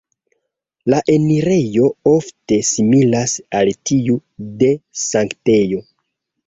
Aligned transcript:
La 0.93 1.01
enirejo 1.15 1.91
ofte 2.13 2.59
similas 2.71 3.37
al 3.61 3.73
tiu 3.93 4.21
de 4.65 4.75
sanktejo. 5.07 5.89